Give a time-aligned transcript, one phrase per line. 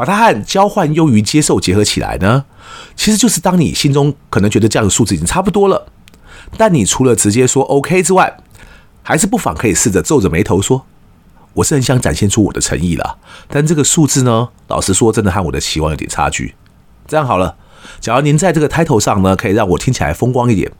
[0.00, 2.46] 把它和交换优于接受结合起来呢，
[2.96, 5.88] 其实就是当你心中可能觉得这样的数字已经差不多了，
[6.56, 8.38] 但你除了直接说 OK 之外，
[9.02, 10.86] 还是不妨可以试着皱着眉头说
[11.52, 13.18] ：“我是很想展现出我的诚意了，
[13.48, 16.54] 但这个数字呢，老实说，真的和我的期望有点差距。”
[17.06, 17.54] 这样好了，
[18.00, 20.72] 假如您在这个 title 上呢，可以让我听起来风光一点，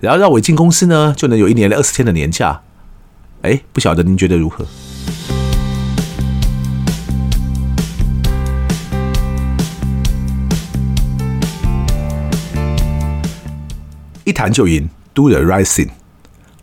[0.00, 2.62] 然后让我一进公司呢，就能有一年二十天的年假。
[3.42, 4.66] 哎，不晓得您觉得如何？
[14.24, 15.90] 一谈就赢，Do the right thing。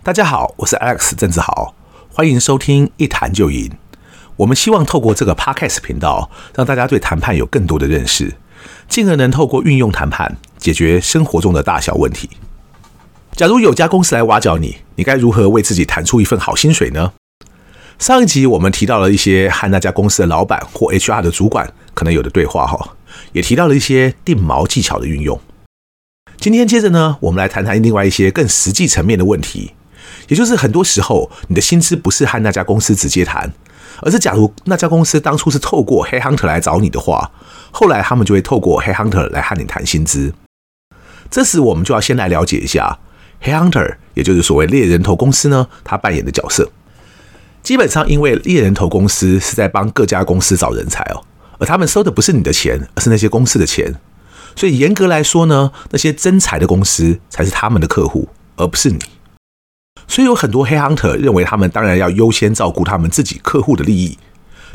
[0.01, 1.75] 大家好，我是 Alex 郑志豪，
[2.09, 3.69] 欢迎收听一谈就赢。
[4.35, 8.33] 我们希望透过这个 Podcast 频道，让大家对谈判有更多的认识，
[8.89, 12.31] 进而能透过运用谈判解决生活中的大小问题。
[13.33, 17.13] 假如有家公司来挖角你，你该如何为自己谈出一份好薪水呢？
[17.99, 22.95] 上一集我们提到了一些和那家公司的老板或 HR 的主管可能有的对话哈，
[23.33, 25.39] 也提到了一些定锚技巧的运用。
[26.41, 29.73] 今天接着呢，我们来谈谈另外一些更实际层面的问题，
[30.27, 33.53] 也就是很多时候你的薪资不是和那家公司直接谈，
[34.01, 37.29] 而是假如那家公司当初是透过 Headhunter 来找你的话，
[37.69, 40.33] 后来他们就会透过 Headhunter 来和你谈薪资。
[41.29, 42.97] 这时我们就要先来了解一下
[43.43, 46.71] Headhunter，也就是所谓猎人头公司呢，他扮演的角色。
[47.61, 51.21] 基本上，因为猎人头公司是在帮各家公司找人才哦，
[51.59, 53.93] 而他们收的不是你的钱，而是那些公司的钱。
[54.55, 58.99] 所以严格来说呢，那些真才的公司才是他们的客户，而不是你。
[60.07, 64.17] 所以有很多黑 hunter 认为他们当然要优先照顾他们自己客户的利益，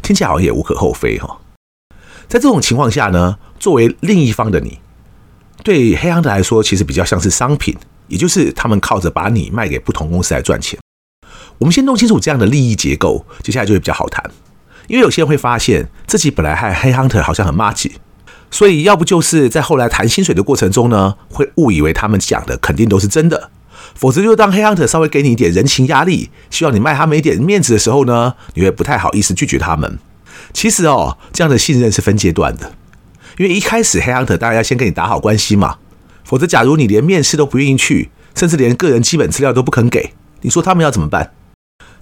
[0.02, 1.38] 听起来好像也无可厚非哈。
[2.26, 4.80] 在这种情况下呢，作为另一方的你，
[5.62, 7.76] 对黑 hunter 来说其实比较像是商品，
[8.08, 10.78] 也就是他们靠着把你卖给不同公司来赚钱。
[11.58, 14.30] 我们先弄清楚这样的利益结构，接下来就会比较好谈。
[14.88, 17.92] 因为有些人会发现自己本来和黑 hunter 好像很麻吉。
[18.50, 23.50] 所以，要不就是在后来谈薪水的过程中呢，会误以为他们讲的肯定都是真的；
[23.94, 29.98] 否则，就当黑 hunter 稍微给你一点人情压力，希望你卖他们一点面子的时候呢，你会不太好意思拒绝他们。
[30.52, 32.72] 其实哦，这样的信任是分阶段的，
[33.36, 35.76] 因为一开始黑 hunter 当然要先跟你打好关系嘛。
[36.24, 40.12] 否则，假如你连面试都不愿意去，甚至连个人基本资料都不肯给，
[40.42, 41.32] 你说他们要怎么办？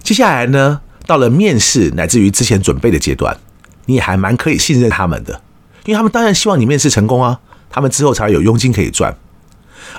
[0.01, 3.37] 接下来呢，到了面试乃至于之前准备的阶段，
[3.85, 5.41] 你也还蛮可以信任他们的。
[5.85, 9.15] 因为他们当然希望你面试成功啊，他们之后才有佣金可以赚。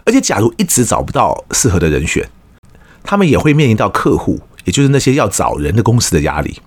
[0.04, 2.28] 而且，假如一直找不到适合的人选，
[3.02, 6.60] 他们也会面临到客户，也就是那些要找人的公司的压力。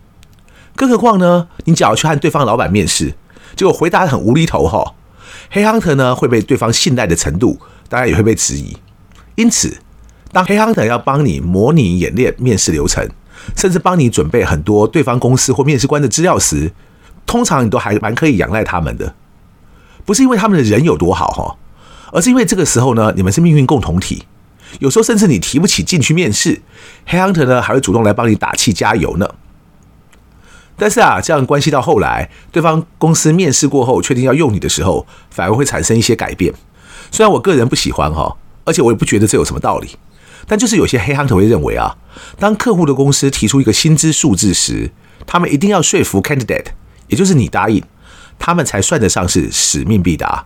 [0.76, 3.14] 更何况呢，你假如去和对方老板面试，
[3.56, 4.96] 结果回答很无厘头哈，
[5.52, 7.60] 黑 hunter 呢会被对方信赖的程度，
[7.90, 8.78] 当然也会被质疑。
[9.36, 9.78] 因此，
[10.32, 13.08] 当黑 hunter 要帮你模拟演练面试流程，
[13.56, 16.72] 甚至帮你准备很多对方公司或面试官的资料时，
[17.26, 19.14] 通常你都还蛮可以仰赖他们的，
[20.06, 21.58] 不是因为他们的人有多好哈，
[22.12, 24.26] 而是因为这个时候呢，你们是命运共同体。
[24.80, 26.62] 有时候甚至你提不起劲去面试
[27.08, 29.28] ，Headhunter 呢还会主动来帮你打气加油呢。
[30.78, 36.54] 但是啊，这样关系到后来，对方公司面试过后确定要用你的时候，反而会产生一些改变。
[37.12, 39.98] 虽然我个人不喜欢哈，而且我也不觉得这有什么道理，
[40.48, 41.98] 但就是有些 Headhunter 会认为啊，
[42.38, 44.92] 当客户的公司提出一个薪资数字时，
[45.26, 46.68] 他们一定要说服 Candidate。
[47.10, 47.84] 也就是你答应，
[48.40, 50.46] 他们才算得上是使命必达。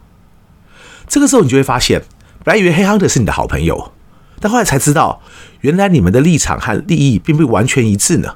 [1.07, 2.01] 这个时候你就会发现，
[2.43, 3.91] 本来以为黑 hunter 是你的好朋友，
[4.39, 5.21] 但后来才知道，
[5.61, 8.35] 原来你们的立场和利益并不完全一致呢。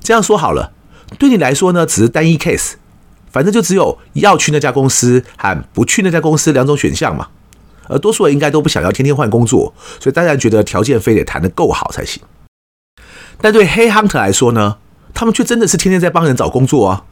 [0.00, 0.72] 这样说好了，
[1.18, 2.72] 对你来说呢，只是单一 case，
[3.30, 7.28] 反正就只有要去那家公司和不去那家公司两种选项嘛。
[7.88, 12.22] 而多数人应该都不想要天天换工作，所以当然觉得条件非得谈得够好才行。
[13.40, 14.78] 但对黑 hunter 来说呢，
[15.12, 17.04] 他们却真的是天天在帮人找工作啊。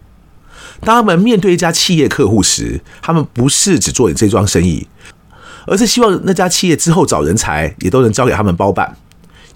[0.82, 4.86] 当他们面对一家企业客户时，他们不是只做你这桩生意，
[5.66, 8.96] 而是希望那家企业之后找人才也都能交给他们包办。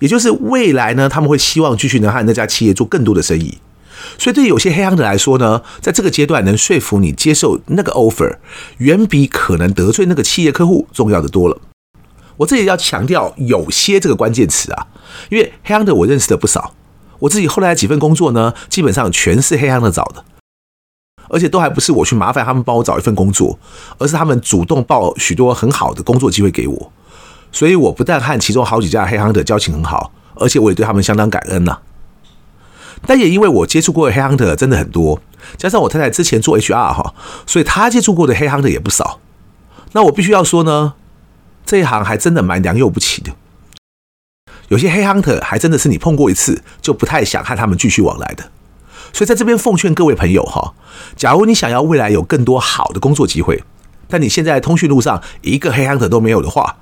[0.01, 3.59] 也就是未来呢，他们会希望继续能和那家企业做更多的生意。
[4.19, 8.37] 所以对有些黑 hunter 来说呢，在这个阶段能说服你接受那个 offer，
[8.79, 11.57] 远比可能得罪那个企业客户重要的多了。
[12.37, 14.87] 我这里要强调“有些”这个关键词啊，
[15.31, 16.75] 因为黑行的我认识的不少，
[17.21, 20.23] 我自己后来几份工作呢，基本上全是黑行的找的。
[21.29, 23.59] 而且都还不是我去麻烦他们帮我找一份工作，
[23.99, 26.93] 而是他们主动报许多很好的工作机会给我。
[27.53, 31.79] 所以我不但和其中好几家黑 hunter 交情很好，而且我也对他们相当感恩呐、
[33.07, 35.21] 但也因为我接触过的黑 hunter 真的很多，
[35.57, 37.15] 加上我太太之前做 HR 哈，
[37.47, 39.21] 所以她接触过的黑 hunter 也不少。
[39.93, 40.95] 那我必须要说呢，
[41.65, 43.31] 这一行还真的蛮良莠不齐的。
[44.69, 48.51] 有些黑 hunter 还真的是你碰过一次就不太想和他们继续往来的。
[49.15, 50.75] 所以在这边奉劝各位朋友哈，
[51.15, 53.63] 假如你想要未来有更多好的工作机会，
[54.09, 56.79] 但你现在通讯录上一个黑行者都没有的话，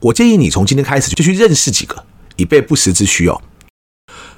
[0.00, 2.04] 我建议你从今天开始就去认识几个，
[2.36, 3.40] 以备不时之需哦。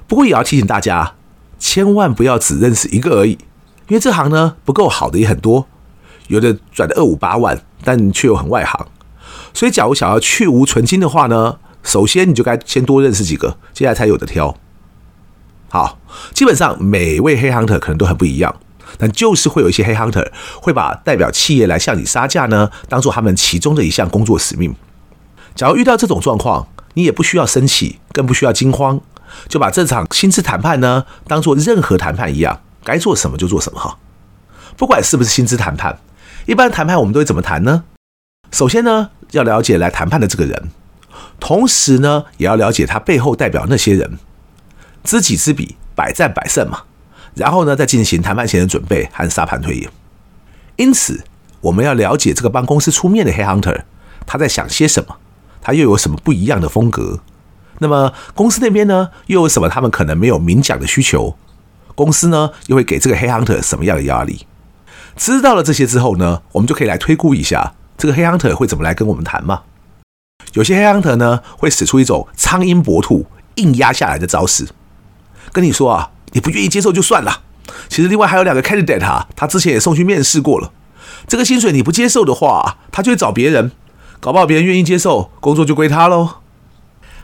[0.07, 1.15] 不过也要提醒大家，
[1.59, 3.31] 千万不要只认识一个而已，
[3.89, 5.67] 因为这行呢不够好的也很多，
[6.29, 8.87] 有的赚的二五八万，但却又很外行。
[9.53, 14.55] 所以，假如想要去芜存菁的话呢，首先你就该先多认识几个，接下来才有的挑。
[15.73, 15.97] 好，
[16.35, 18.55] 基本上每位黑 hunter 可能都很不一样，
[18.99, 20.23] 但就是会有一些黑 hunter
[20.61, 24.75] 会把代表企业来向你杀价呢，当做他们其中的一项工作使命。
[25.55, 29.01] 假如遇到这种状况，你也不需要生气，更不需要惊慌，
[29.47, 33.97] 就把这场薪资谈判呢当做任何谈判一样，该做什么就做什么哈。
[34.77, 35.97] 不管是不是薪资谈判，
[36.45, 37.85] 一般谈判我们都会怎么谈呢？
[38.51, 40.69] 首先呢，要了解来谈判的这个人，
[41.39, 44.19] 同时呢，也要了解他背后代表那些人，
[45.03, 46.81] 知己知彼，百战百胜嘛。
[47.35, 49.89] 然后呢，再进行谈判前的准备和沙盘推演。
[50.75, 51.23] 因此，
[51.61, 53.83] 我们要了解这个帮公司出面的黑 hunter，
[54.25, 55.17] 他在想些什么，
[55.61, 57.19] 他又有什么不一样的风格。
[57.79, 61.35] 那么，公司那边呢，又有什么他们可能没有明讲的需求？
[61.95, 64.45] 公司呢，又会给这个黑 hunter 什么样的压力？
[65.15, 67.73] 知道了这些之后呢，我们就可以来推估一下。
[67.97, 69.63] 这个黑 hunter 会怎么来跟我们谈吗？
[70.53, 73.25] 有些黑 hunter 呢，会使出一种苍蝇搏兔、
[73.55, 74.67] 硬压下来的招式，
[75.53, 77.43] 跟你说啊，你不愿意接受就算了。
[77.87, 80.73] 其实另外还有两个 candidate 啊，他之前也送去面试过了。
[81.27, 83.71] 这个薪水你不接受的话，他就会找别人，
[84.19, 86.37] 搞不好别人愿意接受，工作就归他喽。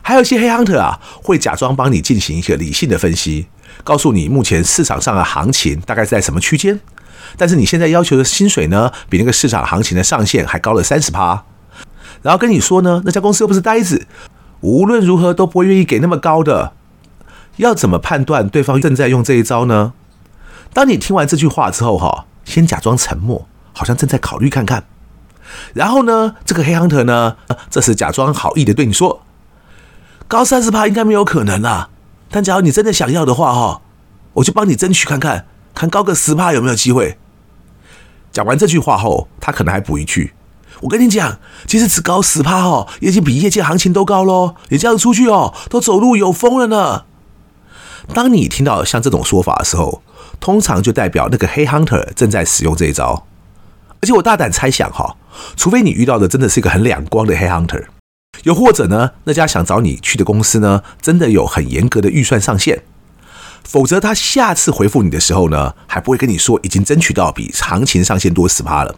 [0.00, 3.48] 还有一些黑 hunter 啊，会假装帮你进行一个理性的分析，
[3.84, 6.80] 告诉你目前市场上的行情大概是在什么区间。
[7.36, 11.44] 但是你现在要求的薪水呢，比那个市场行情的上限还高了三十趴，
[12.22, 14.06] 然后跟你说呢，那家公司又不是呆子，
[14.60, 16.72] 无论如何都不会愿意给那么高的。
[17.60, 19.92] 要怎么判断对方正在用这一招呢？
[20.72, 24.84] 当你听完这句话之后，哈，先假装沉默，好像正在考虑看看。
[25.74, 27.36] 然后呢，这个黑亨特呢，
[27.68, 29.22] 这时假装好意的对你说，
[30.28, 31.90] 高三十趴应该没有可能啦，
[32.30, 33.82] 但假如你真的想要的话，哈，
[34.34, 35.46] 我就帮你争取看看。
[35.74, 37.18] 看高个十趴有没有机会？
[38.32, 40.34] 讲完这句话后，他可能还补一句
[40.82, 44.54] ：“我跟你讲，其实只高十趴哦，已经比业界行情都高喽。
[44.68, 47.04] 你这样出去哦，都走路有风了呢。”
[48.12, 50.02] 当你听到像这种说法的时候，
[50.40, 53.26] 通常就代表那个黑 hunter 正在使用这一招。
[54.02, 55.16] 而且我大胆猜想哈，
[55.56, 57.84] 除非你遇到的真的是一个很两光的黑 hunter，
[58.42, 62.82] 又或者呢，那家想找你去的公司呢，真的有很严格的预算上限。
[63.62, 68.96] 否则，他下次回复你的时候呢，还不会跟你说已经争取到比行情上限多十趴了，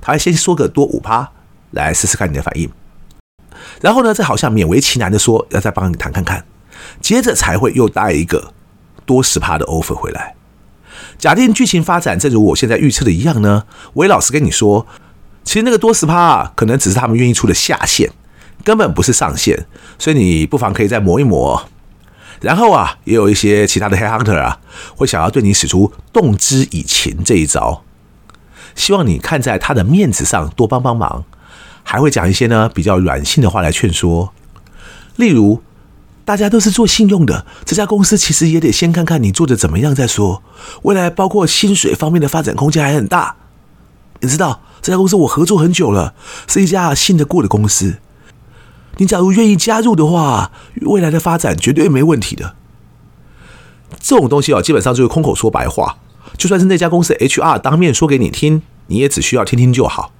[0.00, 1.32] 他还先说个多五趴，
[1.72, 2.70] 来试试看你的反应，
[3.80, 6.44] 然后呢，再好像勉为其难的说要再帮你谈看看，
[7.00, 8.52] 接着才会又带一个
[9.04, 10.34] 多十趴的 offer 回来。
[11.18, 14.86] 假定剧情发展正如我现在预测的一样呢，我也老实跟你说，
[15.44, 18.10] 其实那个多十趴啊，可能只是他们愿意出的下限，
[18.64, 19.66] 根本不是上限，
[19.98, 21.68] 所以你不妨可以再磨一磨。
[22.40, 24.58] 然后啊，也有一些其他的黑 hunter 啊，
[24.96, 27.84] 会想要对你使出动之以情这一招，
[28.74, 31.24] 希望你看在他的面子上多帮帮忙，
[31.84, 34.32] 还会讲一些呢比较软性的话来劝说。
[35.14, 35.62] 例如，
[36.24, 40.42] 大家都是做信用的，这家公司其实也得先看看你做的怎么样再说。
[40.82, 43.36] 未来包括薪水方面的发展空间还很大。
[44.20, 46.14] 你知道，这家公司我合作很久了，
[46.46, 47.96] 是一家信得过的公司。
[48.98, 50.52] 你假如愿意加入的话，
[50.82, 52.54] 未来的发展绝对没问题的。
[53.98, 55.96] 这种东西哦，基本上就是空口说白话。
[56.38, 60.12] 就算是那家公司 HR 当面说给你听，你也只需要听听就好。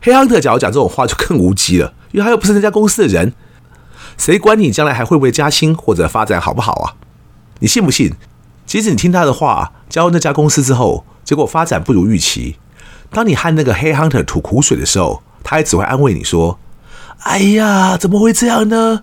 [0.00, 3.32] 黑亨特假如讲这种话就更无稽了，因为他又不是那家公司的人，
[4.16, 6.94] 谁管你将来还会不会加薪或者发展好不好啊？
[7.60, 8.12] 你信不信？
[8.66, 12.56] 即使你听他的话，加入那家公司之后，结果发展不如预期，
[13.10, 16.58] 当你和那个黑 hunter 吐苦水的时候，他也只会安慰你说。
[17.20, 19.02] 哎呀，怎么会这样呢？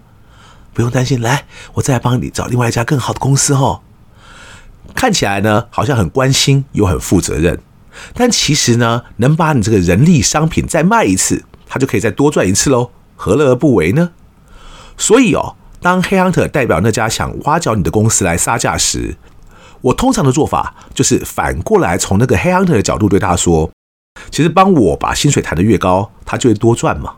[0.74, 3.82] 不用担心，来，我再帮你找另外一家更好的公司哦。
[4.94, 7.60] 看起来呢，好像很关心又很负责任，
[8.13, 14.12] 但其实呢，能把你这个人力商品再卖一次，他就可以再多赚一次喽，何乐而不为呢？
[14.98, 19.18] 所以哦，当黑 hunter 代表那家想挖角你的公司来杀价时，
[19.82, 23.72] 我通常的做法就是反过来从那个黑 hunter 的角度对他说：
[24.30, 27.16] 其实帮我把薪水谈得越高，他就会多赚嘛。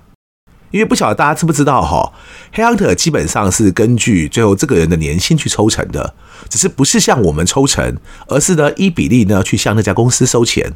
[0.72, 2.12] 因为不晓得大家知不知道哈，
[2.52, 6.16] 黑 hunter 基本上是根据最后这个人的年薪去抽成的，
[6.50, 10.74] 只是不是像我们抽成，而是呢一比例呢去向那家公司收钱。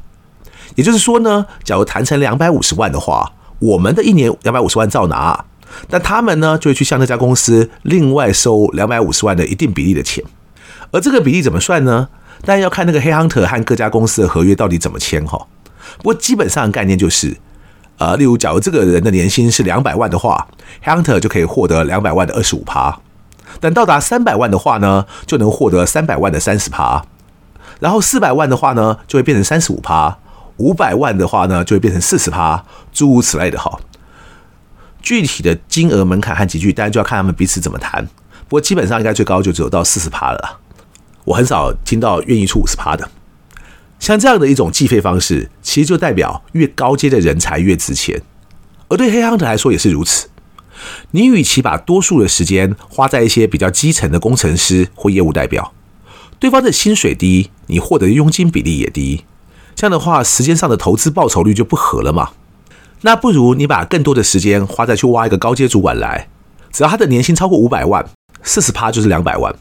[0.76, 5.46] 也就是说呢，假如谈成两百五十万的话，我们的一年两百五十万照拿，
[5.90, 10.24] 但他们呢就会去向那家公司另外收两百五十万的一定比例的钱。
[10.92, 12.08] 而这个比例怎么算呢？
[12.46, 15.48] 但要看那个黑 hunter 和各家公司的合约到底怎么签哈。
[15.98, 17.36] 不过基本上的概念就是，
[17.98, 20.48] 呃，例如假如这个人的年薪是两百万的话，
[20.82, 23.00] 黑 hunter 就可以获得两百万的二十五趴。
[23.60, 27.04] 等到达三百万的话呢，就能获得三百万的三十趴。
[27.80, 30.20] 然后四百万的话呢，就会变成三十五趴；
[30.58, 33.80] 五百万的话呢，就会变成四十趴，诸如此类的哈。
[35.08, 38.06] 具体的金额门槛和集聚，当然就要看他们彼此怎么谈。
[38.06, 40.60] 不过基本上应该最高就只有到四十趴了。
[41.24, 43.10] 我很少听到愿意出五十趴的。
[44.02, 48.22] 像这样的一种计费方式，其实就代表越高阶的人才越值钱。
[48.90, 50.28] 而对黑商者来说也是如此。
[51.12, 55.72] 你与其把多数的时间花在一些比较基层的工程师或业务代表，
[56.38, 59.24] 对方的薪水低，你获得的佣金比例也低，
[59.74, 62.32] 这样的话，时间上的投资报酬率就不合了嘛。
[63.02, 66.30] 那不如你把更多的时间花在去挖一个高阶主管来，
[66.72, 68.06] 只要他的年薪超过五百万，
[68.44, 69.54] 四十趴就是两百万，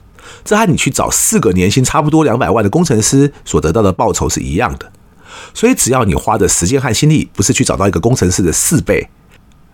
[0.44, 4.90] 这和你去找四个年薪差不多两百万的工程师所得到的报酬是一样的。
[5.52, 9.08] 所以只要你花的时间和心力不是去找到一个工程师的四倍，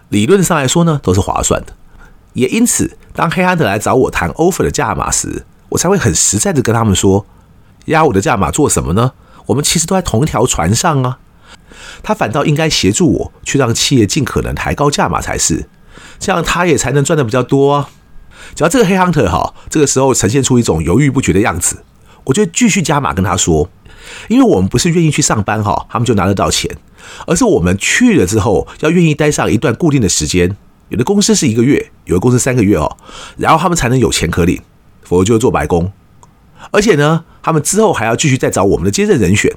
[0.09, 1.73] 理论上来说呢，都是划算的。
[2.33, 7.25] 也因此，当黑 hunter 来找我谈 offer 的价码时，我才会很实在的跟他们说，
[7.85, 9.13] 压我的价码做什么呢？
[9.47, 11.19] 我们其实都在同一条船上啊。
[12.03, 15.67] 他反倒应该协助我去让企业尽可能抬高价码才是，
[16.19, 17.89] 这样他也才能赚的比较多啊。
[18.55, 21.85] 只要这个黑 hunter 哈，这个时候呈现出一种犹豫不决的样子，
[22.25, 23.69] 我就继续加码跟他说，
[24.29, 26.71] 因为我们不是愿意去上班哈，他们就拿得到钱。
[27.27, 30.57] 而是我们去了之后，要愿意待上一段固定的时间，
[30.89, 32.97] 有的公司是一个月，有的公司三个月哦，
[33.37, 34.61] 然后他们才能有钱可领，
[35.03, 35.93] 否则就做白工。
[36.71, 39.53] 而且呢，他们之后还要继续再找我们的接任人选，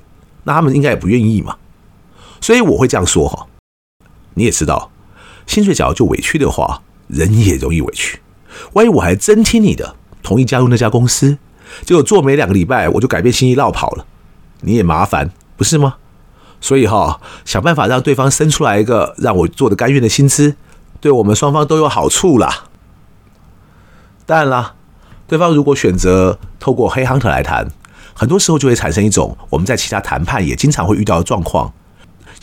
[0.46, 1.56] 那他们应该也不愿意嘛。
[2.42, 3.48] 所以我会这样说哈，
[4.36, 4.92] 你也知道，
[5.48, 8.20] 薪水假如就委屈的话，人也容易委屈。
[8.74, 11.38] 万一我还真听你的，同意加入那家公司，
[11.84, 14.06] 结果做没两个礼拜，我就改变心意落跑了，
[14.62, 15.96] 你也麻烦，不是吗？
[16.62, 20.56] 所以哈，想办法让对方生出来一个让我做的甘愿的薪资，
[21.00, 22.66] 对我们双方都有好处啦。
[24.26, 24.76] 当然啦，
[25.28, 27.68] 对方如果选择透过黑 hunter 来谈，
[28.14, 31.72] 很多时候就会产生一种我们在其他谈判也经常会遇到的状况，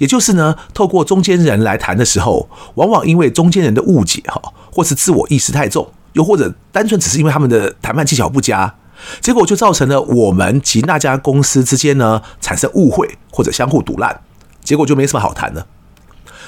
[0.02, 4.42] 也就是呢，透过中间人来谈的时候，往往因为中间人的误解哈，
[4.72, 8.74] 或是自我意识太重，又或者单纯只是因为他们的谈判技巧不佳。
[9.20, 14.22] 结果就造成了我们及那家公司之间呢，产生误会或者相互堵烂，
[14.64, 15.64] 结果就没什么好谈了。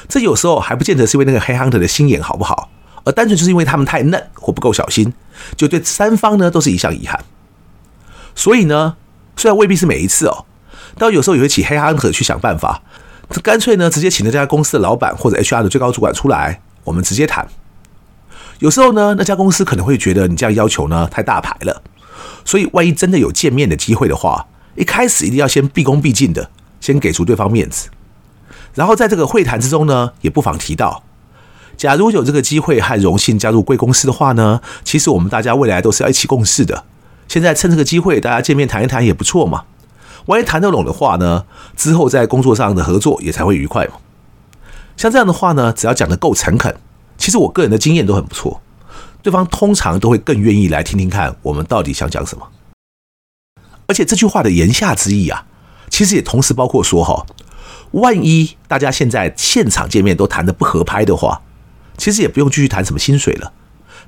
[0.09, 2.71] 这有时候还不见得是因为那个黑 hunter 的心眼好不好，
[3.05, 5.15] 而单纯就是因为他们太嫩或不够小心，
[5.57, 7.25] 就对三方呢都是一项遗憾。
[8.35, 8.97] 所以呢，
[9.37, 10.45] 虽然未必是每一次哦，
[10.99, 12.83] 但有时候也会请黑 hunter 去想办法，
[13.31, 17.47] 这干脆呢直接请那家公司的老板或者 HR 的最高主管出来，我们直接谈。
[18.61, 21.83] 有时候呢，那家公司可能会觉得你这样要求呢太大牌了。
[22.45, 26.51] 所以，万一真的有见面的机会的话，一开始一定要先毕恭毕敬的，
[26.81, 27.89] 先给出对方面子。
[28.75, 31.03] 然后在这个会谈之中呢，也不妨提到，
[31.77, 36.85] 假如有这个机会和荣幸加入贵公司的话呢，其实我们大家未来都是要一起共事的。
[37.27, 39.65] 现在趁这个机会，大家见面谈一谈也不错嘛。
[40.27, 43.95] 万一谈得拢的话呢，之后在工作上的合作也才会愉快嘛。
[44.97, 46.75] 像这样的话呢，只要讲得够诚恳，
[47.19, 48.61] 其实我个人的经验都很不错。
[49.23, 52.47] 对方通常都会更愿意来听听看我们到底想讲什么，
[53.87, 55.47] 而且这句话的言下之意啊，
[55.89, 57.25] 其实也同时包括说哈，
[57.93, 61.41] 万一大家现在现场见面都谈得不合拍的话，
[61.97, 63.53] 其实也不用继续谈什么薪水了，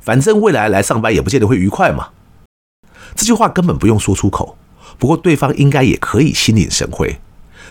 [0.01, 2.09] 反正未来来上班也不见得会愉快嘛。
[3.15, 4.59] 这句话根本不用说出口，
[4.99, 7.19] 不过对方应该也可以心领神会，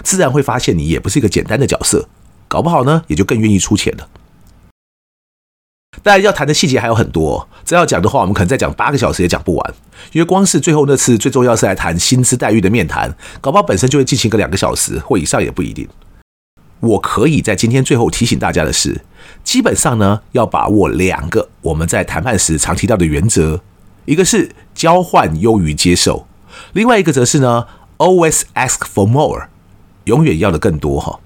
[0.04, 2.08] 自然会发现你也不是一个简单的角色，
[2.48, 4.08] 搞不好呢也就更愿意出钱了。
[6.04, 9.74] 当然要谈的细节还有很多，这要讲的话，我们可能再讲八个小时也讲不完。
[10.12, 15.88] 因为光是最后那次最重要是来谈薪资待遇的面谈，搞不好本身就会进行个两个小时或以上也不一定。
[16.82, 19.02] 我可以在今天最后提醒大家的是，
[19.44, 23.62] 基本上呢要把握两个我们在谈判时常提到的原则，
[24.04, 26.28] 一个是交换优于接受，
[26.74, 29.48] 另外一个则是呢 always ask for more，
[30.06, 31.20] 永远要的更多哈。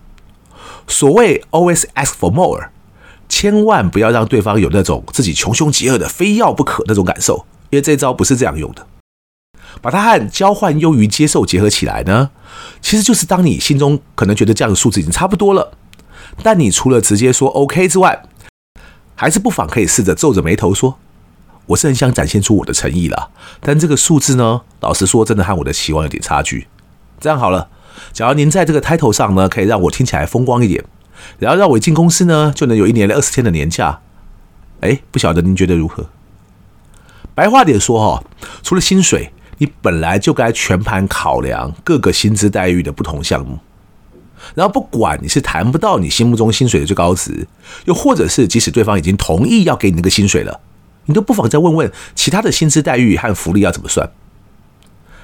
[0.87, 2.69] 所谓 always ask for more。
[3.27, 8.87] 千万不要让对方有那种自己穷凶极恶的非要不可那种感受，因为这招不是这样用的。
[9.81, 12.31] 把它和交换优于接受结合起来呢，
[12.81, 15.77] 其实就是当你心中可能觉得这样的数字已经差不多了，
[16.41, 18.23] 但你除了直接说 OK 之外，
[19.13, 20.97] 还是不妨可以试着皱着眉头说
[21.69, 26.67] ：“我是很想展现出我的诚意了，但这个数字呢，老实说真的和我的期望有点差距。”
[27.19, 27.69] 这样好了，
[28.11, 30.83] 假如您在这个 title 上呢，可以让我听起来风光一点。
[31.37, 33.99] 然后让我一进公司呢，就能有一年二十天的年假。
[34.81, 36.05] 哎，不晓得您觉得如何？
[37.35, 38.23] 白话点说哈，
[38.63, 43.59] 除了薪水，你本来就该全盘考量各个薪资待遇的不同项目。
[44.55, 47.45] 然后，不管你是谈不到你心目中薪水的最高值，
[47.85, 50.61] 又或者是即使对方已经同意要给你那个薪水了，
[51.09, 54.11] 你都不妨再问问其他的薪资待遇和福利要怎么算，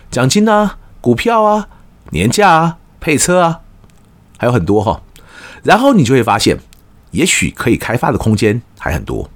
[0.10, 1.70] 奖金啊、股票啊、
[2.10, 3.60] 年假啊、配车啊，
[4.40, 5.04] 还有很多哈。
[5.62, 6.58] 然后你就会发现，
[7.12, 9.30] 也许可以开发的空间还很多。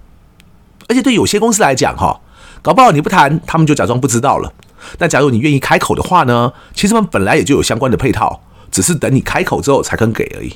[0.88, 2.20] 而且对有些公司来讲哈，
[2.64, 4.52] 搞不好你不谈，他们就假装不知道了。
[4.98, 8.42] 但假如你愿意开口的话呢，其实他们本来也就有相关的配套。
[8.72, 10.54] 只是等你开口之后才肯给而已。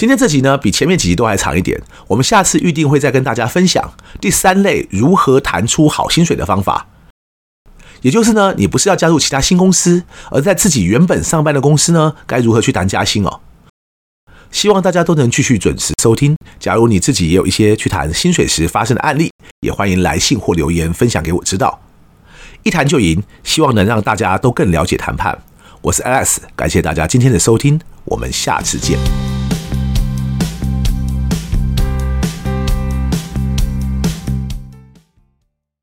[0.00, 1.78] 今天这集呢，比前面几集都还长一点。
[2.06, 6.86] 我们下次预定会再跟大家分享第三类如何谈出好薪水的方法。
[8.00, 13.40] 也就是呢，你不是要加入其他新公司，而在自己原本上班的公司呢，该如何去谈加薪哦？
[14.50, 16.34] 希望大家都能继续准时收听。
[16.58, 19.30] 假如你自己也有一些去谈薪水时发生的案例，
[19.60, 21.78] 也欢迎来信或留言分享给我知道。
[22.62, 25.42] 一谈就赢，希望能让大家都更了解谈判。
[25.82, 28.98] 我是 Alex，感谢大家今天的收听，我们下次见。